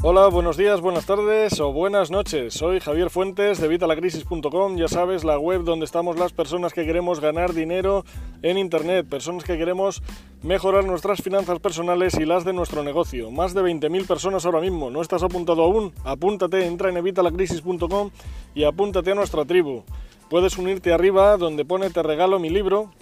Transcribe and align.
Hola, 0.00 0.28
buenos 0.28 0.56
días, 0.56 0.80
buenas 0.80 1.06
tardes 1.06 1.58
o 1.58 1.72
buenas 1.72 2.12
noches. 2.12 2.54
Soy 2.54 2.78
Javier 2.78 3.10
Fuentes 3.10 3.60
de 3.60 3.66
Vitalacrisis.com, 3.66 4.76
ya 4.76 4.86
sabes, 4.86 5.24
la 5.24 5.40
web 5.40 5.64
donde 5.64 5.86
estamos 5.86 6.16
las 6.16 6.32
personas 6.32 6.72
que 6.72 6.86
queremos 6.86 7.18
ganar 7.18 7.52
dinero 7.52 8.04
en 8.42 8.58
Internet, 8.58 9.08
personas 9.08 9.42
que 9.42 9.58
queremos 9.58 10.00
mejorar 10.40 10.84
nuestras 10.84 11.20
finanzas 11.20 11.58
personales 11.58 12.14
y 12.14 12.26
las 12.26 12.44
de 12.44 12.52
nuestro 12.52 12.84
negocio. 12.84 13.32
Más 13.32 13.54
de 13.54 13.62
20.000 13.62 14.06
personas 14.06 14.46
ahora 14.46 14.60
mismo. 14.60 14.88
¿No 14.88 15.02
estás 15.02 15.24
apuntado 15.24 15.64
aún? 15.64 15.92
Apúntate, 16.04 16.64
entra 16.64 16.90
en 16.90 16.98
Evitalacrisis.com 16.98 18.10
y 18.54 18.62
apúntate 18.62 19.10
a 19.10 19.16
nuestra 19.16 19.44
tribu. 19.46 19.82
Puedes 20.30 20.58
unirte 20.58 20.92
arriba 20.92 21.36
donde 21.36 21.64
pone 21.64 21.90
te 21.90 22.04
regalo 22.04 22.38
mi 22.38 22.50
libro 22.50 22.92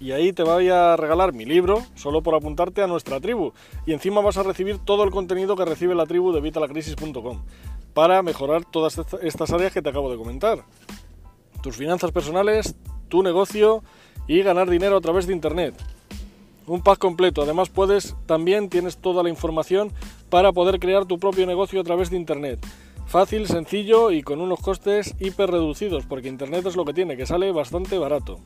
y 0.00 0.12
ahí 0.12 0.32
te 0.32 0.42
voy 0.42 0.70
a 0.70 0.96
regalar 0.96 1.34
mi 1.34 1.44
libro 1.44 1.82
solo 1.94 2.22
por 2.22 2.34
apuntarte 2.34 2.82
a 2.82 2.86
nuestra 2.86 3.20
tribu. 3.20 3.52
Y 3.86 3.92
encima 3.92 4.22
vas 4.22 4.38
a 4.38 4.42
recibir 4.42 4.78
todo 4.78 5.04
el 5.04 5.10
contenido 5.10 5.54
que 5.56 5.66
recibe 5.66 5.94
la 5.94 6.06
tribu 6.06 6.32
de 6.32 6.40
vitalacrisis.com 6.40 7.42
para 7.92 8.22
mejorar 8.22 8.64
todas 8.64 8.98
estas 9.22 9.52
áreas 9.52 9.72
que 9.72 9.82
te 9.82 9.90
acabo 9.90 10.10
de 10.10 10.16
comentar. 10.16 10.64
Tus 11.62 11.76
finanzas 11.76 12.12
personales, 12.12 12.74
tu 13.08 13.22
negocio 13.22 13.82
y 14.26 14.42
ganar 14.42 14.70
dinero 14.70 14.96
a 14.96 15.00
través 15.00 15.26
de 15.26 15.34
Internet. 15.34 15.74
Un 16.66 16.82
pack 16.82 16.98
completo. 16.98 17.42
Además 17.42 17.68
puedes, 17.68 18.16
también 18.26 18.70
tienes 18.70 18.96
toda 18.96 19.22
la 19.22 19.28
información 19.28 19.92
para 20.30 20.52
poder 20.52 20.80
crear 20.80 21.04
tu 21.04 21.18
propio 21.18 21.46
negocio 21.46 21.80
a 21.80 21.84
través 21.84 22.08
de 22.08 22.16
Internet. 22.16 22.64
Fácil, 23.06 23.48
sencillo 23.48 24.12
y 24.12 24.22
con 24.22 24.40
unos 24.40 24.60
costes 24.60 25.14
hiper 25.18 25.50
reducidos, 25.50 26.06
porque 26.06 26.28
Internet 26.28 26.64
es 26.64 26.76
lo 26.76 26.84
que 26.84 26.94
tiene, 26.94 27.16
que 27.16 27.26
sale 27.26 27.50
bastante 27.50 27.98
barato. 27.98 28.38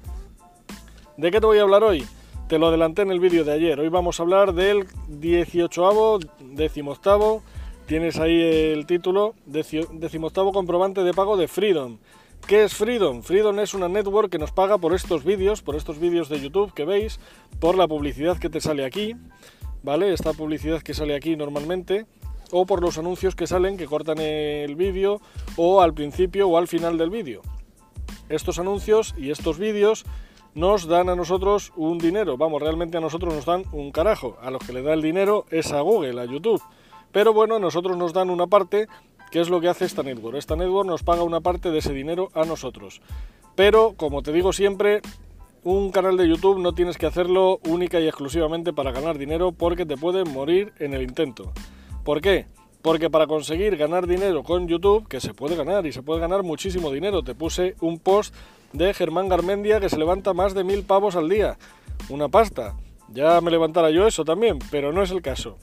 ¿De 1.16 1.30
qué 1.30 1.38
te 1.38 1.46
voy 1.46 1.58
a 1.58 1.62
hablar 1.62 1.84
hoy? 1.84 2.04
Te 2.48 2.58
lo 2.58 2.66
adelanté 2.66 3.02
en 3.02 3.12
el 3.12 3.20
vídeo 3.20 3.44
de 3.44 3.52
ayer. 3.52 3.78
Hoy 3.78 3.88
vamos 3.88 4.18
a 4.18 4.24
hablar 4.24 4.52
del 4.52 4.88
18avo, 5.08 6.18
18 6.40 7.42
Tienes 7.86 8.18
ahí 8.18 8.42
el 8.42 8.84
título, 8.84 9.36
18 9.46 10.52
comprobante 10.52 11.04
de 11.04 11.14
pago 11.14 11.36
de 11.36 11.46
Freedom. 11.46 11.98
¿Qué 12.48 12.64
es 12.64 12.74
Freedom? 12.74 13.22
Freedom 13.22 13.60
es 13.60 13.74
una 13.74 13.88
network 13.88 14.28
que 14.28 14.40
nos 14.40 14.50
paga 14.50 14.76
por 14.78 14.92
estos 14.92 15.22
vídeos, 15.22 15.62
por 15.62 15.76
estos 15.76 16.00
vídeos 16.00 16.28
de 16.28 16.40
YouTube 16.40 16.74
que 16.74 16.84
veis, 16.84 17.20
por 17.60 17.76
la 17.76 17.86
publicidad 17.86 18.36
que 18.36 18.50
te 18.50 18.60
sale 18.60 18.84
aquí, 18.84 19.14
¿vale? 19.84 20.12
Esta 20.12 20.32
publicidad 20.32 20.82
que 20.82 20.94
sale 20.94 21.14
aquí 21.14 21.36
normalmente, 21.36 22.06
o 22.50 22.66
por 22.66 22.82
los 22.82 22.98
anuncios 22.98 23.36
que 23.36 23.46
salen 23.46 23.76
que 23.76 23.86
cortan 23.86 24.18
el 24.18 24.74
vídeo, 24.74 25.20
o 25.56 25.80
al 25.80 25.94
principio 25.94 26.48
o 26.48 26.58
al 26.58 26.66
final 26.66 26.98
del 26.98 27.10
vídeo. 27.10 27.40
Estos 28.28 28.58
anuncios 28.58 29.14
y 29.16 29.30
estos 29.30 29.58
vídeos 29.58 30.04
nos 30.54 30.86
dan 30.86 31.08
a 31.08 31.16
nosotros 31.16 31.72
un 31.76 31.98
dinero. 31.98 32.36
Vamos, 32.36 32.62
realmente 32.62 32.96
a 32.96 33.00
nosotros 33.00 33.34
nos 33.34 33.44
dan 33.44 33.64
un 33.72 33.90
carajo. 33.90 34.36
A 34.40 34.50
los 34.50 34.64
que 34.64 34.72
le 34.72 34.82
da 34.82 34.92
el 34.92 35.02
dinero 35.02 35.46
es 35.50 35.72
a 35.72 35.80
Google, 35.80 36.20
a 36.20 36.24
YouTube. 36.24 36.62
Pero 37.12 37.32
bueno, 37.32 37.56
a 37.56 37.58
nosotros 37.58 37.96
nos 37.96 38.12
dan 38.12 38.30
una 38.30 38.46
parte, 38.46 38.86
que 39.30 39.40
es 39.40 39.50
lo 39.50 39.60
que 39.60 39.68
hace 39.68 39.84
esta 39.84 40.02
network. 40.02 40.36
Esta 40.36 40.56
network 40.56 40.86
nos 40.86 41.02
paga 41.02 41.22
una 41.22 41.40
parte 41.40 41.70
de 41.70 41.78
ese 41.78 41.92
dinero 41.92 42.28
a 42.34 42.44
nosotros. 42.44 43.00
Pero, 43.54 43.94
como 43.96 44.22
te 44.22 44.32
digo 44.32 44.52
siempre, 44.52 45.00
un 45.64 45.90
canal 45.90 46.16
de 46.16 46.28
YouTube 46.28 46.58
no 46.58 46.72
tienes 46.72 46.98
que 46.98 47.06
hacerlo 47.06 47.58
única 47.66 48.00
y 48.00 48.06
exclusivamente 48.06 48.72
para 48.72 48.92
ganar 48.92 49.18
dinero 49.18 49.52
porque 49.52 49.86
te 49.86 49.96
pueden 49.96 50.32
morir 50.32 50.72
en 50.78 50.92
el 50.94 51.02
intento. 51.02 51.52
¿Por 52.04 52.20
qué? 52.20 52.46
Porque 52.82 53.08
para 53.08 53.26
conseguir 53.26 53.76
ganar 53.76 54.06
dinero 54.06 54.42
con 54.42 54.68
YouTube, 54.68 55.08
que 55.08 55.20
se 55.20 55.32
puede 55.32 55.56
ganar 55.56 55.86
y 55.86 55.92
se 55.92 56.02
puede 56.02 56.20
ganar 56.20 56.42
muchísimo 56.42 56.90
dinero, 56.90 57.22
te 57.22 57.34
puse 57.34 57.76
un 57.80 57.98
post 57.98 58.34
de 58.74 58.92
Germán 58.92 59.28
Garmendia 59.28 59.78
que 59.78 59.88
se 59.88 59.96
levanta 59.96 60.34
más 60.34 60.52
de 60.52 60.64
mil 60.64 60.82
pavos 60.82 61.14
al 61.14 61.28
día. 61.28 61.56
Una 62.08 62.28
pasta. 62.28 62.74
Ya 63.08 63.40
me 63.40 63.52
levantara 63.52 63.90
yo 63.90 64.06
eso 64.06 64.24
también, 64.24 64.58
pero 64.70 64.92
no 64.92 65.02
es 65.02 65.12
el 65.12 65.22
caso. 65.22 65.56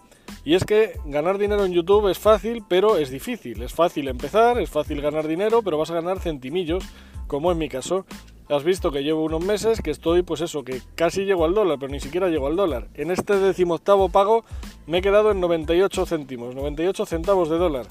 Y 0.46 0.56
es 0.56 0.64
que 0.64 0.94
ganar 1.06 1.38
dinero 1.38 1.66
en 1.66 1.74
YouTube 1.74 2.10
es 2.10 2.18
fácil, 2.18 2.64
pero 2.68 2.98
es 2.98 3.10
difícil. 3.10 3.62
Es 3.62 3.74
fácil 3.74 4.08
empezar, 4.08 4.60
es 4.60 4.70
fácil 4.70 5.02
ganar 5.02 5.28
dinero, 5.28 5.62
pero 5.62 5.78
vas 5.78 5.92
a 5.92 5.96
ganar 5.96 6.20
centimillos, 6.20 6.86
como 7.28 7.52
en 7.52 7.58
mi 7.58 7.68
caso. 7.68 8.06
Has 8.48 8.64
visto 8.64 8.92
que 8.92 9.04
llevo 9.04 9.24
unos 9.26 9.44
meses 9.44 9.82
que 9.82 9.92
estoy, 9.92 10.24
pues 10.24 10.40
eso, 10.40 10.64
que 10.64 10.82
casi 10.96 11.26
llego 11.26 11.44
al 11.44 11.54
dólar, 11.54 11.80
pero 11.80 11.92
ni 11.92 12.00
siquiera 12.00 12.30
llego 12.30 12.48
al 12.48 12.56
dólar. 12.56 12.88
En 12.94 13.12
este 13.12 13.38
decimoctavo 13.38 14.08
pago 14.08 14.46
me 14.88 15.00
he 15.00 15.02
quedado 15.02 15.32
en 15.32 15.42
98 15.42 16.06
céntimos, 16.06 16.56
98 16.56 17.06
centavos 17.06 17.50
de 17.50 17.58
dólar. 17.58 17.88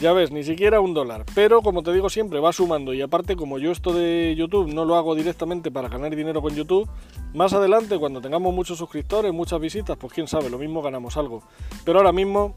Ya 0.00 0.12
ves, 0.12 0.32
ni 0.32 0.42
siquiera 0.42 0.80
un 0.80 0.92
dólar. 0.92 1.24
Pero 1.34 1.62
como 1.62 1.82
te 1.82 1.92
digo 1.92 2.10
siempre, 2.10 2.40
va 2.40 2.52
sumando. 2.52 2.92
Y 2.92 3.00
aparte, 3.00 3.36
como 3.36 3.58
yo 3.58 3.70
esto 3.70 3.92
de 3.92 4.34
YouTube 4.36 4.72
no 4.72 4.84
lo 4.84 4.96
hago 4.96 5.14
directamente 5.14 5.70
para 5.70 5.88
ganar 5.88 6.14
dinero 6.14 6.42
con 6.42 6.54
YouTube, 6.54 6.88
más 7.32 7.52
adelante, 7.52 7.98
cuando 7.98 8.20
tengamos 8.20 8.52
muchos 8.52 8.78
suscriptores, 8.78 9.32
muchas 9.32 9.60
visitas, 9.60 9.96
pues 9.96 10.12
quién 10.12 10.26
sabe, 10.26 10.50
lo 10.50 10.58
mismo 10.58 10.82
ganamos 10.82 11.16
algo. 11.16 11.42
Pero 11.84 11.98
ahora 11.98 12.12
mismo 12.12 12.56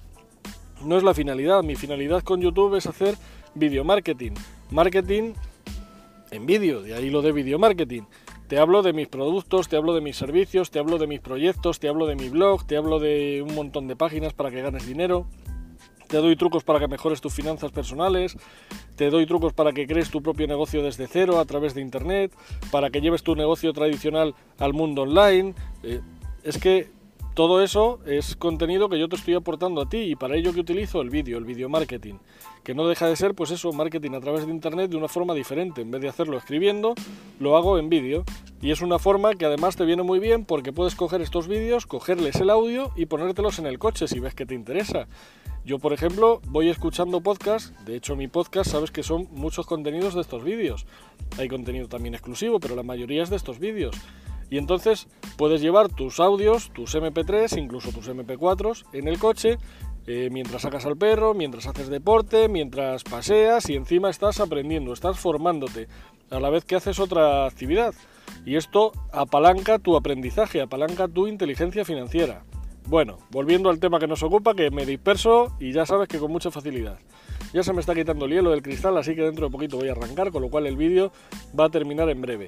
no 0.84 0.98
es 0.98 1.04
la 1.04 1.14
finalidad. 1.14 1.64
Mi 1.64 1.76
finalidad 1.76 2.24
con 2.24 2.42
YouTube 2.42 2.76
es 2.76 2.88
hacer 2.88 3.16
video 3.54 3.84
marketing. 3.84 4.32
Marketing 4.72 5.34
en 6.32 6.46
vídeo, 6.46 6.82
de 6.82 6.96
ahí 6.96 7.10
lo 7.10 7.22
de 7.22 7.32
video 7.32 7.60
marketing. 7.60 8.04
Te 8.48 8.60
hablo 8.60 8.82
de 8.82 8.94
mis 8.94 9.08
productos, 9.08 9.68
te 9.68 9.76
hablo 9.76 9.94
de 9.94 10.02
mis 10.02 10.16
servicios, 10.16 10.72
te 10.72 10.80
hablo 10.80 10.98
de 10.98 11.08
mis 11.08 11.20
proyectos, 11.20 11.80
te 11.80 11.90
hablo 11.90 12.08
de 12.08 12.16
mi 12.16 12.30
blog, 12.30 12.66
te 12.66 12.78
hablo 12.78 13.00
de 13.00 13.44
un 13.46 13.54
montón 13.56 13.88
de 13.88 13.96
páginas 13.96 14.34
para 14.34 14.52
que 14.52 14.62
ganes 14.62 14.88
dinero. 14.88 15.26
Te 16.08 16.18
doy 16.18 16.36
trucos 16.36 16.64
para 16.64 16.80
que 16.80 16.88
mejores 16.88 17.22
tus 17.22 17.34
finanzas 17.34 17.72
personales, 17.72 18.38
te 18.96 19.10
doy 19.10 19.26
trucos 19.26 19.54
para 19.54 19.74
que 19.74 19.86
crees 19.86 20.10
tu 20.10 20.22
propio 20.22 20.48
negocio 20.48 20.82
desde 20.82 21.08
cero 21.08 21.40
a 21.40 21.46
través 21.46 21.74
de 21.74 21.82
Internet, 21.82 22.32
para 22.72 22.90
que 22.90 23.02
lleves 23.02 23.24
tu 23.24 23.36
negocio 23.36 23.74
tradicional 23.74 24.34
al 24.60 24.74
mundo 24.74 25.04
online. 25.04 25.54
Eh, 25.84 26.02
es 26.44 26.58
que 26.58 26.90
todo 27.38 27.62
eso 27.62 28.00
es 28.08 28.36
contenido 28.36 28.90
que 28.90 28.98
yo 28.98 29.08
te 29.08 29.16
estoy 29.16 29.36
aportando 29.36 29.82
a 29.82 29.88
ti 29.88 29.98
y 29.98 30.16
para 30.16 30.36
ello 30.36 30.54
que 30.54 30.60
utilizo 30.60 31.02
el 31.02 31.12
vídeo, 31.12 31.38
el 31.38 31.46
vídeo 31.46 31.70
marketing, 31.70 32.16
que 32.64 32.74
no 32.74 32.88
deja 32.88 33.08
de 33.08 33.16
ser 33.16 33.36
pues 33.36 33.52
eso, 33.52 33.72
marketing 33.72 34.14
a 34.16 34.20
través 34.20 34.48
de 34.48 34.52
internet 34.52 34.90
de 34.90 34.98
una 34.98 35.08
forma 35.08 35.36
diferente, 35.36 35.82
en 35.82 35.92
vez 35.92 36.02
de 36.02 36.10
hacerlo 36.10 36.36
escribiendo, 36.36 36.96
lo 37.40 37.56
hago 37.56 37.78
en 37.78 37.90
vídeo 37.90 38.24
y 38.60 38.72
es 38.72 38.82
una 38.82 38.98
forma 38.98 39.36
que 39.36 39.46
además 39.46 39.76
te 39.76 39.86
viene 39.86 40.02
muy 40.02 40.18
bien 40.18 40.46
porque 40.46 40.74
puedes 40.74 40.96
coger 40.96 41.22
estos 41.22 41.48
vídeos, 41.48 41.86
cogerles 41.86 42.38
el 42.38 42.50
audio 42.50 42.92
y 42.96 43.06
ponértelos 43.06 43.60
en 43.60 43.68
el 43.68 43.78
coche 43.78 44.08
si 44.08 44.20
ves 44.20 44.34
que 44.34 44.48
te 44.48 44.56
interesa. 44.56 45.08
Yo, 45.68 45.80
por 45.80 45.92
ejemplo, 45.92 46.40
voy 46.48 46.70
escuchando 46.70 47.20
podcasts, 47.20 47.74
de 47.84 47.98
hecho 47.98 48.16
mi 48.16 48.30
podcast 48.30 48.72
sabes 48.72 48.90
que 48.90 49.04
son 49.04 49.28
muchos 49.32 49.66
contenidos 49.66 50.14
de 50.14 50.22
estos 50.22 50.42
vídeos. 50.42 50.86
Hay 51.38 51.50
contenido 51.50 51.90
también 51.90 52.14
exclusivo, 52.14 52.62
pero 52.62 52.74
la 52.74 52.84
mayoría 52.84 53.22
es 53.22 53.30
de 53.30 53.36
estos 53.36 53.60
vídeos. 53.60 53.94
Y 54.50 54.60
entonces 54.60 55.10
puedes 55.36 55.60
llevar 55.60 55.90
tus 55.90 56.22
audios, 56.22 56.72
tus 56.72 56.96
MP3, 56.96 57.60
incluso 57.60 57.92
tus 57.92 58.08
MP4 58.08 58.86
en 58.94 59.10
el 59.10 59.20
coche, 59.20 59.58
eh, 60.06 60.30
mientras 60.32 60.62
sacas 60.62 60.86
al 60.86 60.96
perro, 60.96 61.34
mientras 61.34 61.68
haces 61.68 61.90
deporte, 61.90 62.48
mientras 62.48 63.04
paseas 63.04 63.70
y 63.70 63.76
encima 63.76 64.10
estás 64.10 64.40
aprendiendo, 64.40 64.94
estás 64.94 65.20
formándote 65.20 65.90
a 66.30 66.40
la 66.40 66.50
vez 66.50 66.64
que 66.64 66.78
haces 66.78 66.98
otra 66.98 67.46
actividad. 67.46 67.94
Y 68.46 68.56
esto 68.56 68.94
apalanca 69.12 69.80
tu 69.80 69.98
aprendizaje, 69.98 70.62
apalanca 70.62 71.10
tu 71.10 71.28
inteligencia 71.28 71.84
financiera. 71.84 72.46
Bueno, 72.90 73.18
volviendo 73.32 73.70
al 73.70 73.82
tema 73.82 74.00
que 74.00 74.08
nos 74.08 74.24
ocupa, 74.24 74.54
que 74.54 74.72
me 74.72 74.86
disperso 74.86 75.54
y 75.60 75.74
ya 75.74 75.86
sabes 75.86 76.08
que 76.08 76.20
con 76.20 76.32
mucha 76.32 76.52
facilidad. 76.52 76.98
Ya 77.52 77.62
se 77.62 77.74
me 77.74 77.82
está 77.82 77.94
quitando 77.94 78.26
el 78.26 78.32
hielo 78.32 78.52
del 78.52 78.62
cristal, 78.62 78.98
así 78.98 79.14
que 79.14 79.24
dentro 79.24 79.48
de 79.48 79.52
poquito 79.52 79.76
voy 79.76 79.90
a 79.90 79.92
arrancar, 79.92 80.32
con 80.32 80.42
lo 80.42 80.50
cual 80.50 80.68
el 80.68 80.78
vídeo 80.78 81.12
va 81.58 81.66
a 81.66 81.70
terminar 81.70 82.10
en 82.10 82.22
breve. 82.22 82.48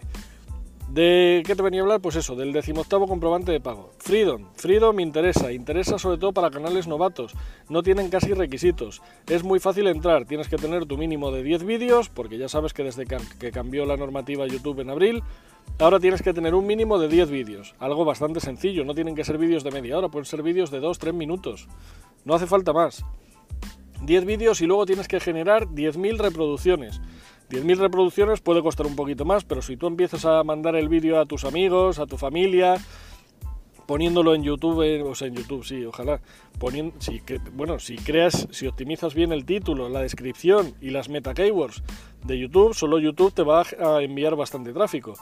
¿De 0.91 1.43
qué 1.45 1.55
te 1.55 1.61
venía 1.61 1.81
a 1.81 1.83
hablar? 1.83 2.01
Pues 2.01 2.15
eso, 2.15 2.35
del 2.35 2.51
decimoctavo 2.51 3.07
comprobante 3.07 3.51
de 3.51 3.59
pago. 3.59 3.91
Freedom. 3.99 4.47
Freedom 4.55 4.95
me 4.95 5.03
interesa. 5.03 5.51
Interesa 5.51 5.99
sobre 5.99 6.17
todo 6.17 6.33
para 6.33 6.49
canales 6.49 6.87
novatos. 6.87 7.33
No 7.69 7.83
tienen 7.83 8.09
casi 8.09 8.33
requisitos. 8.33 9.03
Es 9.27 9.43
muy 9.43 9.59
fácil 9.59 9.85
entrar. 9.85 10.25
Tienes 10.25 10.49
que 10.49 10.57
tener 10.57 10.87
tu 10.87 10.97
mínimo 10.97 11.31
de 11.31 11.43
10 11.43 11.63
vídeos, 11.63 12.09
porque 12.09 12.39
ya 12.39 12.49
sabes 12.49 12.73
que 12.73 12.83
desde 12.83 13.05
que 13.05 13.51
cambió 13.51 13.85
la 13.85 13.97
normativa 13.97 14.47
YouTube 14.47 14.79
en 14.79 14.89
abril, 14.89 15.21
ahora 15.77 15.99
tienes 15.99 16.23
que 16.23 16.33
tener 16.33 16.55
un 16.55 16.65
mínimo 16.65 16.97
de 16.97 17.07
10 17.07 17.29
vídeos. 17.29 17.75
Algo 17.77 18.03
bastante 18.03 18.39
sencillo. 18.39 18.83
No 18.83 18.95
tienen 18.95 19.13
que 19.13 19.23
ser 19.23 19.37
vídeos 19.37 19.63
de 19.63 19.69
media 19.69 19.95
hora, 19.95 20.09
pueden 20.09 20.25
ser 20.25 20.41
vídeos 20.41 20.71
de 20.71 20.81
2-3 20.81 21.13
minutos. 21.13 21.67
No 22.25 22.33
hace 22.33 22.47
falta 22.47 22.73
más. 22.73 23.05
10 24.05 24.25
vídeos 24.25 24.59
y 24.61 24.65
luego 24.65 24.87
tienes 24.87 25.07
que 25.07 25.19
generar 25.19 25.67
10.000 25.67 26.17
reproducciones. 26.17 26.99
10.000 27.49 27.77
reproducciones 27.77 28.41
puede 28.41 28.61
costar 28.61 28.85
un 28.85 28.95
poquito 28.95 29.25
más, 29.25 29.43
pero 29.43 29.61
si 29.61 29.75
tú 29.75 29.87
empiezas 29.87 30.23
a 30.25 30.43
mandar 30.43 30.75
el 30.75 30.87
vídeo 30.87 31.19
a 31.19 31.25
tus 31.25 31.45
amigos, 31.45 31.97
a 31.97 32.05
tu 32.05 32.15
familia, 32.15 32.75
poniéndolo 33.87 34.35
en 34.35 34.43
YouTube, 34.43 34.83
eh, 34.83 35.01
o 35.01 35.15
sea, 35.15 35.29
en 35.29 35.35
YouTube, 35.35 35.65
sí, 35.65 35.83
ojalá, 35.83 36.21
poniendo, 36.59 36.93
si, 37.01 37.23
bueno, 37.53 37.79
si 37.79 37.95
creas, 37.95 38.47
si 38.51 38.67
optimizas 38.67 39.15
bien 39.15 39.31
el 39.31 39.45
título, 39.45 39.89
la 39.89 40.01
descripción 40.01 40.75
y 40.79 40.91
las 40.91 41.09
meta 41.09 41.33
keywords 41.33 41.81
de 42.23 42.37
YouTube, 42.37 42.75
solo 42.75 42.99
YouTube 42.99 43.33
te 43.33 43.41
va 43.41 43.63
a 43.63 44.03
enviar 44.03 44.35
bastante 44.35 44.71
tráfico. 44.71 45.15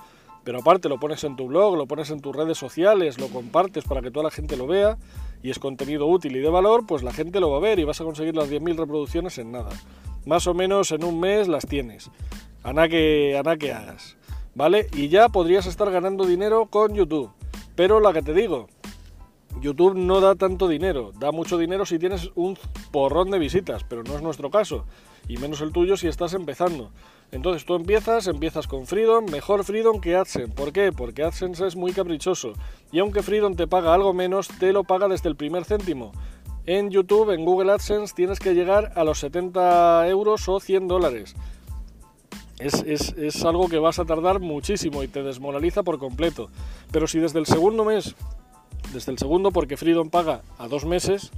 Pero 0.44 0.60
aparte 0.60 0.90
lo 0.90 1.00
pones 1.00 1.24
en 1.24 1.38
tu 1.38 1.48
blog, 1.48 1.78
lo 1.78 1.88
pones 1.88 2.10
en 2.10 2.20
tus 2.20 2.36
redes 2.36 2.58
sociales, 2.58 3.18
lo 3.20 3.30
compartes 3.30 3.86
para 3.86 4.02
que 4.02 4.12
toda 4.12 4.26
la 4.26 4.32
gente 4.32 4.58
lo 4.58 4.68
vea 4.68 4.98
y 5.44 5.50
es 5.50 5.60
contenido 5.60 6.06
útil 6.08 6.36
y 6.36 6.40
de 6.40 6.50
valor, 6.50 6.86
pues 6.86 7.04
la 7.04 7.14
gente 7.14 7.40
lo 7.40 7.50
va 7.52 7.58
a 7.58 7.62
ver 7.62 7.80
y 7.80 7.86
vas 7.86 8.02
a 8.02 8.04
conseguir 8.04 8.36
las 8.36 8.52
10.000 8.52 8.78
reproducciones 8.78 9.38
en 9.38 9.54
nada 9.54 9.70
más 10.28 10.46
o 10.46 10.54
menos 10.54 10.92
en 10.92 11.04
un 11.04 11.20
mes 11.20 11.48
las 11.48 11.66
tienes. 11.66 12.12
Ana 12.62 12.88
que, 12.90 13.36
ana 13.40 13.58
que 13.58 13.72
hagas. 13.72 14.18
¿Vale? 14.54 14.88
Y 14.94 15.08
ya 15.08 15.30
podrías 15.30 15.66
estar 15.66 15.90
ganando 15.90 16.26
dinero 16.26 16.68
con 16.68 16.94
YouTube. 16.94 17.32
Pero 17.76 18.00
la 18.00 18.12
que 18.12 18.22
te 18.22 18.34
digo, 18.34 18.68
YouTube 19.62 19.96
no 19.96 20.20
da 20.20 20.36
tanto 20.36 20.68
dinero, 20.68 21.12
da 21.18 21.32
mucho 21.32 21.58
dinero 21.58 21.86
si 21.86 21.98
tienes 21.98 22.32
un 22.36 22.58
porrón 22.92 23.32
de 23.32 23.40
visitas, 23.40 23.84
pero 23.84 24.04
no 24.04 24.16
es 24.16 24.22
nuestro 24.22 24.50
caso, 24.52 24.86
y 25.28 25.38
menos 25.38 25.62
el 25.62 25.72
tuyo 25.72 25.98
si 25.98 26.08
estás 26.08 26.34
empezando. 26.34 26.92
Entonces 27.32 27.66
tú 27.66 27.76
empiezas, 27.76 28.28
empiezas 28.28 28.68
con 28.68 28.86
Freedom, 28.86 29.26
mejor 29.30 29.64
Freedom 29.64 30.00
que 30.00 30.16
AdSense. 30.16 30.54
¿Por 30.54 30.72
qué? 30.72 30.92
Porque 30.92 31.24
AdSense 31.24 31.68
es 31.68 31.76
muy 31.76 31.92
caprichoso, 31.92 32.54
y 32.92 33.00
aunque 33.00 33.24
Freedom 33.24 33.56
te 33.56 33.68
paga 33.68 33.94
algo 33.94 34.14
menos, 34.14 34.48
te 34.60 34.74
lo 34.74 34.84
paga 34.84 35.08
desde 35.08 35.30
el 35.30 35.36
primer 35.36 35.66
céntimo. 35.66 36.12
En 36.68 36.92
YouTube, 36.92 37.32
en 37.32 37.46
Google 37.46 37.72
AdSense, 37.72 38.14
tienes 38.14 38.40
que 38.40 38.54
llegar 38.54 38.92
a 38.96 39.04
los 39.04 39.20
70 39.20 40.08
euros 40.10 40.48
o 40.48 40.60
100 40.60 40.88
dólares. 40.88 41.36
Es, 42.60 42.84
es, 42.84 43.46
algo 43.46 43.70
que 43.70 43.78
vas 43.78 44.00
a 44.00 44.06
tardar 44.06 44.40
muchísimo 44.40 45.02
y 45.04 45.08
te 45.08 45.24
desmoraliza 45.24 45.84
por 45.84 45.98
completo. 45.98 46.50
Pero 46.92 47.08
si 47.08 47.20
desde 47.20 47.40
el 47.40 47.46
segundo 47.46 47.86
mes 47.86 48.16
desde 48.94 49.12
el 49.12 49.18
segundo 49.18 49.52
porque 49.52 49.78
Freedom 49.78 50.10
paga 50.10 50.42
a 50.58 50.68
dos 50.68 50.86
meses. 50.86 51.32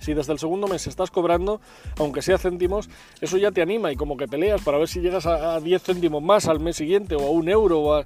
Si 0.00 0.14
desde 0.14 0.32
el 0.32 0.38
segundo 0.38 0.66
mes 0.68 0.86
estás 0.86 1.10
cobrando, 1.10 1.60
aunque 1.98 2.22
sea 2.22 2.38
céntimos, 2.38 2.88
eso 3.20 3.36
ya 3.36 3.50
te 3.50 3.62
anima 3.62 3.92
y 3.92 3.96
como 3.96 4.16
que 4.16 4.26
peleas 4.26 4.62
para 4.62 4.78
ver 4.78 4.88
si 4.88 5.00
llegas 5.00 5.26
a, 5.26 5.58
10 5.60 5.82
céntimos 5.82 6.22
más 6.22 6.46
al 6.46 6.60
mes 6.60 6.76
siguiente 6.76 7.14
o 7.14 7.26
a 7.26 7.30
un 7.30 7.48
euro. 7.48 8.04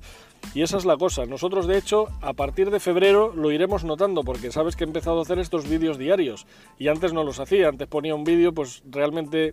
Y 0.54 0.62
esa 0.62 0.76
es 0.76 0.84
la 0.84 0.96
cosa. 0.96 1.24
Nosotros, 1.26 1.66
de 1.66 1.78
hecho, 1.78 2.08
a 2.20 2.32
partir 2.32 2.70
de 2.70 2.80
febrero 2.80 3.32
lo 3.34 3.52
iremos 3.52 3.84
notando 3.84 4.22
porque 4.22 4.50
sabes 4.50 4.76
que 4.76 4.84
he 4.84 4.86
empezado 4.86 5.20
a 5.20 5.22
hacer 5.22 5.38
estos 5.38 5.68
vídeos 5.68 5.98
diarios 5.98 6.46
y 6.78 6.88
antes 6.88 7.12
no 7.12 7.24
los 7.24 7.40
hacía. 7.40 7.68
Antes 7.68 7.88
ponía 7.88 8.14
un 8.14 8.24
vídeo, 8.24 8.52
pues 8.52 8.82
realmente 8.90 9.52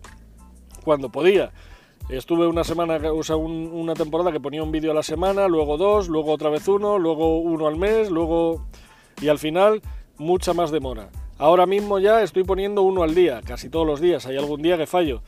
cuando 0.84 1.10
podía. 1.10 1.52
Estuve 2.08 2.48
una 2.48 2.64
semana, 2.64 2.98
o 3.12 3.22
sea, 3.22 3.36
una 3.36 3.94
temporada 3.94 4.32
que 4.32 4.40
ponía 4.40 4.64
un 4.64 4.72
vídeo 4.72 4.90
a 4.90 4.94
la 4.94 5.02
semana, 5.02 5.46
luego 5.46 5.76
dos, 5.76 6.08
luego 6.08 6.32
otra 6.32 6.50
vez 6.50 6.66
uno, 6.66 6.98
luego 6.98 7.38
uno 7.38 7.68
al 7.68 7.76
mes, 7.76 8.10
luego 8.10 8.66
y 9.20 9.28
al 9.28 9.38
final 9.38 9.80
mucha 10.18 10.52
más 10.52 10.72
demora. 10.72 11.10
Ahora 11.40 11.64
mismo 11.64 11.98
ya 11.98 12.22
estoy 12.22 12.44
poniendo 12.44 12.82
uno 12.82 13.02
al 13.02 13.14
día, 13.14 13.40
casi 13.42 13.70
todos 13.70 13.86
los 13.86 13.98
días, 13.98 14.26
hay 14.26 14.36
algún 14.36 14.60
día 14.60 14.76
que 14.76 14.86
fallo. 14.86 15.22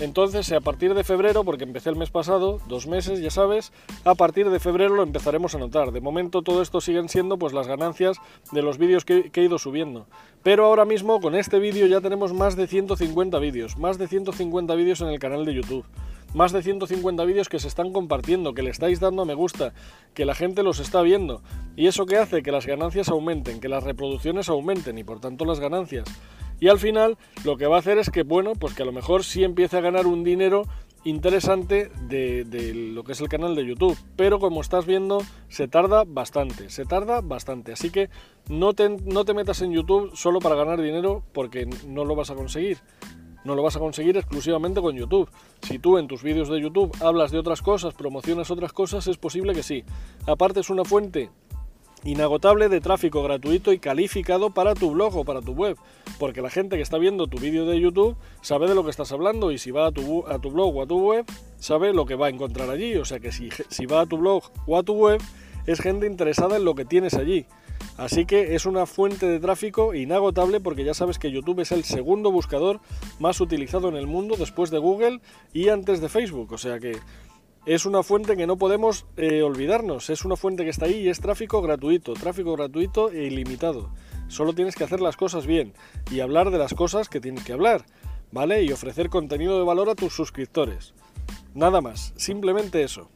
Entonces, 0.00 0.50
a 0.52 0.62
partir 0.62 0.94
de 0.94 1.04
febrero, 1.04 1.44
porque 1.44 1.64
empecé 1.64 1.90
el 1.90 1.96
mes 1.96 2.08
pasado, 2.08 2.58
dos 2.68 2.86
meses, 2.86 3.20
ya 3.20 3.30
sabes, 3.30 3.70
a 4.06 4.14
partir 4.14 4.48
de 4.48 4.60
febrero 4.60 4.94
lo 4.94 5.02
empezaremos 5.02 5.54
a 5.54 5.58
notar. 5.58 5.92
De 5.92 6.00
momento 6.00 6.40
todo 6.40 6.62
esto 6.62 6.80
siguen 6.80 7.10
siendo 7.10 7.36
pues 7.36 7.52
las 7.52 7.66
ganancias 7.66 8.16
de 8.50 8.62
los 8.62 8.78
vídeos 8.78 9.04
que, 9.04 9.30
que 9.30 9.42
he 9.42 9.44
ido 9.44 9.58
subiendo. 9.58 10.06
Pero 10.42 10.64
ahora 10.64 10.86
mismo 10.86 11.20
con 11.20 11.34
este 11.34 11.58
vídeo 11.58 11.86
ya 11.86 12.00
tenemos 12.00 12.32
más 12.32 12.56
de 12.56 12.66
150 12.66 13.38
vídeos, 13.38 13.76
más 13.76 13.98
de 13.98 14.08
150 14.08 14.74
vídeos 14.74 15.02
en 15.02 15.08
el 15.08 15.18
canal 15.18 15.44
de 15.44 15.52
YouTube 15.52 15.84
más 16.34 16.52
de 16.52 16.62
150 16.62 17.24
vídeos 17.24 17.48
que 17.48 17.58
se 17.58 17.68
están 17.68 17.92
compartiendo, 17.92 18.54
que 18.54 18.62
le 18.62 18.70
estáis 18.70 19.00
dando 19.00 19.24
me 19.24 19.34
gusta, 19.34 19.72
que 20.14 20.24
la 20.24 20.34
gente 20.34 20.62
los 20.62 20.80
está 20.80 21.02
viendo. 21.02 21.42
¿Y 21.76 21.86
eso 21.86 22.06
que 22.06 22.16
hace? 22.16 22.42
Que 22.42 22.52
las 22.52 22.66
ganancias 22.66 23.08
aumenten, 23.08 23.60
que 23.60 23.68
las 23.68 23.84
reproducciones 23.84 24.48
aumenten 24.48 24.98
y 24.98 25.04
por 25.04 25.20
tanto 25.20 25.44
las 25.44 25.60
ganancias. 25.60 26.08
Y 26.60 26.68
al 26.68 26.78
final 26.78 27.16
lo 27.44 27.56
que 27.56 27.66
va 27.66 27.76
a 27.76 27.78
hacer 27.80 27.98
es 27.98 28.10
que, 28.10 28.22
bueno, 28.22 28.52
pues 28.54 28.74
que 28.74 28.82
a 28.82 28.86
lo 28.86 28.92
mejor 28.92 29.24
sí 29.24 29.44
empiece 29.44 29.76
a 29.76 29.80
ganar 29.80 30.06
un 30.06 30.24
dinero 30.24 30.64
interesante 31.04 31.90
de, 32.08 32.44
lo 32.92 33.04
que 33.04 33.12
es 33.12 33.20
el 33.20 33.28
canal 33.28 33.54
de 33.54 33.64
YouTube. 33.64 33.96
Pero 34.16 34.40
como 34.40 34.60
estás 34.60 34.84
viendo, 34.84 35.22
se 35.48 35.68
tarda 35.68 36.04
bastante, 36.06 36.68
se 36.70 36.84
tarda 36.84 37.20
bastante. 37.20 37.72
Así 37.72 37.90
que 37.90 38.10
no 38.48 38.72
te, 38.72 38.88
no 38.88 39.24
te 39.24 39.34
metas 39.34 39.62
en 39.62 39.72
YouTube 39.72 40.16
solo 40.16 40.40
para 40.40 40.56
ganar 40.56 40.80
dinero 40.80 41.22
porque 41.32 41.68
no 41.86 42.04
lo 42.04 42.16
vas 42.16 42.30
a 42.30 42.34
conseguir 42.34 42.78
no 43.44 43.54
lo 43.54 43.62
vas 43.62 43.76
a 43.76 43.80
conseguir 43.80 44.16
exclusivamente 44.16 44.80
con 44.80 44.96
YouTube. 44.96 45.30
Si 45.62 45.78
tú 45.78 45.98
en 45.98 46.08
tus 46.08 46.22
vídeos 46.22 46.48
de 46.48 46.60
YouTube 46.60 46.94
hablas 47.00 47.30
de 47.30 47.38
otras 47.38 47.62
cosas, 47.62 47.94
promocionas 47.94 48.50
otras 48.50 48.72
cosas, 48.72 49.06
es 49.06 49.16
posible 49.16 49.54
que 49.54 49.62
sí. 49.62 49.84
Aparte 50.26 50.60
es 50.60 50.70
una 50.70 50.84
fuente 50.84 51.30
inagotable 52.04 52.68
de 52.68 52.80
tráfico 52.80 53.22
gratuito 53.22 53.72
y 53.72 53.78
calificado 53.78 54.50
para 54.50 54.74
tu 54.74 54.92
blog 54.92 55.16
o 55.16 55.24
para 55.24 55.40
tu 55.40 55.52
web, 55.52 55.76
porque 56.18 56.42
la 56.42 56.50
gente 56.50 56.76
que 56.76 56.82
está 56.82 56.98
viendo 56.98 57.26
tu 57.26 57.38
vídeo 57.38 57.66
de 57.66 57.80
YouTube 57.80 58.16
sabe 58.40 58.68
de 58.68 58.74
lo 58.74 58.84
que 58.84 58.90
estás 58.90 59.12
hablando 59.12 59.50
y 59.50 59.58
si 59.58 59.70
va 59.70 59.86
a 59.86 59.92
tu, 59.92 60.22
blog 60.50 60.76
o 60.76 60.82
a 60.82 60.86
tu 60.86 61.00
web, 61.00 61.24
sabe 61.58 61.92
lo 61.92 62.06
que 62.06 62.14
va 62.14 62.26
a 62.26 62.30
encontrar 62.30 62.70
allí. 62.70 62.96
O 62.96 63.04
sea 63.04 63.20
que 63.20 63.32
si, 63.32 63.48
si 63.68 63.86
va 63.86 64.02
a 64.02 64.06
tu 64.06 64.18
blog 64.18 64.44
o 64.66 64.78
a 64.78 64.82
tu 64.82 64.94
web, 64.94 65.20
es 65.66 65.80
gente 65.80 66.06
interesada 66.06 66.56
en 66.56 66.64
lo 66.64 66.74
que 66.74 66.84
tienes 66.84 67.14
allí. 67.14 67.46
Así 67.96 68.26
que 68.26 68.54
es 68.54 68.64
una 68.64 68.86
fuente 68.86 69.26
de 69.26 69.40
tráfico 69.40 69.92
inagotable 69.92 70.60
porque 70.60 70.84
ya 70.84 70.94
sabes 70.94 71.18
que 71.18 71.32
YouTube 71.32 71.60
es 71.60 71.72
el 71.72 71.84
segundo 71.84 72.30
buscador 72.30 72.80
más 73.18 73.40
utilizado 73.40 73.88
en 73.88 73.96
el 73.96 74.06
mundo 74.06 74.36
después 74.38 74.70
de 74.70 74.78
Google 74.78 75.20
y 75.52 75.68
antes 75.68 76.00
de 76.00 76.08
Facebook. 76.08 76.52
O 76.52 76.58
sea 76.58 76.78
que 76.78 76.96
es 77.66 77.86
una 77.86 78.02
fuente 78.02 78.36
que 78.36 78.46
no 78.46 78.56
podemos 78.56 79.04
eh, 79.16 79.42
olvidarnos. 79.42 80.10
Es 80.10 80.24
una 80.24 80.36
fuente 80.36 80.64
que 80.64 80.70
está 80.70 80.86
ahí 80.86 81.00
y 81.00 81.08
es 81.08 81.20
tráfico 81.20 81.60
gratuito, 81.60 82.14
tráfico 82.14 82.54
gratuito 82.56 83.10
e 83.10 83.24
ilimitado. 83.24 83.90
Solo 84.28 84.52
tienes 84.54 84.74
que 84.74 84.84
hacer 84.84 85.00
las 85.00 85.16
cosas 85.16 85.46
bien 85.46 85.74
y 86.10 86.20
hablar 86.20 86.50
de 86.50 86.58
las 86.58 86.74
cosas 86.74 87.08
que 87.08 87.20
tienes 87.20 87.44
que 87.44 87.52
hablar, 87.52 87.84
¿vale? 88.30 88.62
Y 88.62 88.72
ofrecer 88.72 89.10
contenido 89.10 89.58
de 89.58 89.64
valor 89.64 89.90
a 89.90 89.94
tus 89.94 90.14
suscriptores. 90.14 90.94
Nada 91.54 91.80
más, 91.80 92.14
simplemente 92.16 92.82
eso. 92.82 93.10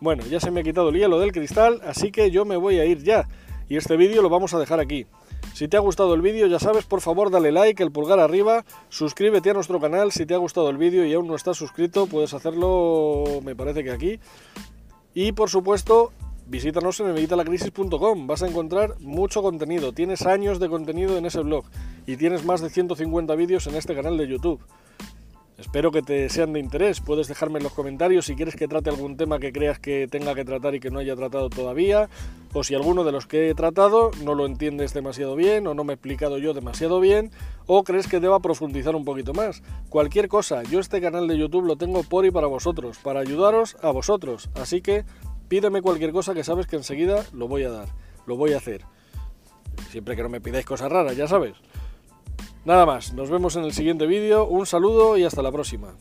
Bueno, 0.00 0.24
ya 0.26 0.40
se 0.40 0.50
me 0.50 0.60
ha 0.60 0.64
quitado 0.64 0.90
el 0.90 0.96
hielo 0.96 1.18
del 1.18 1.32
cristal, 1.32 1.80
así 1.84 2.10
que 2.10 2.30
yo 2.30 2.44
me 2.44 2.56
voy 2.56 2.78
a 2.78 2.84
ir 2.86 3.02
ya 3.02 3.28
y 3.70 3.76
este 3.76 3.96
vídeo 3.96 4.20
lo 4.20 4.28
vamos 4.28 4.52
a 4.52 4.58
dejar 4.58 4.80
aquí. 4.80 5.06
Si 5.54 5.68
te 5.68 5.76
ha 5.76 5.80
gustado 5.80 6.12
el 6.14 6.20
vídeo, 6.20 6.48
ya 6.48 6.58
sabes, 6.58 6.84
por 6.84 7.00
favor 7.00 7.30
dale 7.30 7.52
like, 7.52 7.80
el 7.82 7.92
pulgar 7.92 8.18
arriba, 8.18 8.64
suscríbete 8.88 9.50
a 9.50 9.54
nuestro 9.54 9.80
canal 9.80 10.10
si 10.10 10.26
te 10.26 10.34
ha 10.34 10.38
gustado 10.38 10.68
el 10.70 10.76
vídeo 10.76 11.06
y 11.06 11.14
aún 11.14 11.28
no 11.28 11.36
estás 11.36 11.56
suscrito, 11.56 12.08
puedes 12.08 12.34
hacerlo, 12.34 13.24
me 13.44 13.54
parece 13.54 13.84
que 13.84 13.92
aquí. 13.92 14.18
Y 15.14 15.30
por 15.32 15.50
supuesto, 15.50 16.12
visítanos 16.48 16.98
en 16.98 17.10
evitalacrisis.com, 17.10 18.26
vas 18.26 18.42
a 18.42 18.48
encontrar 18.48 18.98
mucho 18.98 19.40
contenido, 19.40 19.92
tienes 19.92 20.26
años 20.26 20.58
de 20.58 20.68
contenido 20.68 21.16
en 21.16 21.26
ese 21.26 21.40
blog 21.40 21.64
y 22.06 22.16
tienes 22.16 22.44
más 22.44 22.60
de 22.60 22.70
150 22.70 23.36
vídeos 23.36 23.68
en 23.68 23.76
este 23.76 23.94
canal 23.94 24.18
de 24.18 24.26
YouTube. 24.26 24.60
Espero 25.60 25.92
que 25.92 26.00
te 26.00 26.28
sean 26.30 26.54
de 26.54 26.58
interés. 26.60 27.02
Puedes 27.02 27.28
dejarme 27.28 27.58
en 27.58 27.64
los 27.64 27.74
comentarios 27.74 28.24
si 28.24 28.34
quieres 28.34 28.56
que 28.56 28.66
trate 28.66 28.88
algún 28.88 29.18
tema 29.18 29.38
que 29.38 29.52
creas 29.52 29.78
que 29.78 30.08
tenga 30.10 30.34
que 30.34 30.46
tratar 30.46 30.74
y 30.74 30.80
que 30.80 30.90
no 30.90 31.00
haya 31.00 31.14
tratado 31.14 31.50
todavía, 31.50 32.08
o 32.52 32.64
si 32.64 32.74
alguno 32.74 33.04
de 33.04 33.12
los 33.12 33.26
que 33.26 33.50
he 33.50 33.54
tratado 33.54 34.10
no 34.24 34.34
lo 34.34 34.46
entiendes 34.46 34.92
demasiado 34.92 35.36
bien 35.36 35.66
o 35.66 35.74
no 35.74 35.84
me 35.84 35.92
he 35.92 35.94
explicado 35.94 36.38
yo 36.38 36.54
demasiado 36.54 37.00
bien, 37.00 37.30
o 37.66 37.84
crees 37.84 38.08
que 38.08 38.20
deba 38.20 38.40
profundizar 38.40 38.96
un 38.96 39.04
poquito 39.04 39.32
más. 39.32 39.62
Cualquier 39.88 40.28
cosa, 40.28 40.62
yo 40.64 40.80
este 40.80 41.00
canal 41.00 41.28
de 41.28 41.38
YouTube 41.38 41.66
lo 41.66 41.76
tengo 41.76 42.02
por 42.02 42.26
y 42.26 42.30
para 42.30 42.46
vosotros, 42.46 42.98
para 42.98 43.20
ayudaros 43.20 43.76
a 43.82 43.90
vosotros. 43.90 44.50
Así 44.54 44.80
que 44.82 45.04
pídeme 45.48 45.82
cualquier 45.82 46.12
cosa 46.12 46.34
que 46.34 46.44
sabes 46.44 46.66
que 46.66 46.76
enseguida 46.76 47.24
lo 47.32 47.48
voy 47.48 47.64
a 47.64 47.70
dar, 47.70 47.88
lo 48.26 48.36
voy 48.36 48.52
a 48.52 48.58
hacer. 48.58 48.84
Siempre 49.90 50.16
que 50.16 50.22
no 50.22 50.28
me 50.28 50.40
pidáis 50.40 50.66
cosas 50.66 50.90
raras, 50.90 51.16
ya 51.16 51.28
sabes. 51.28 51.54
Nada 52.64 52.84
más, 52.84 53.14
nos 53.14 53.30
vemos 53.30 53.56
en 53.56 53.64
el 53.64 53.72
siguiente 53.72 54.06
vídeo, 54.06 54.46
un 54.46 54.66
saludo 54.66 55.16
y 55.16 55.24
hasta 55.24 55.42
la 55.42 55.50
próxima. 55.50 55.94